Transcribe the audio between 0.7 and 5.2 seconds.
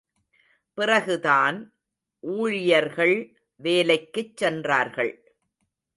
பிறகுதான் ஊழியர்கள் வேலைக்குச் சென்றார்கள்.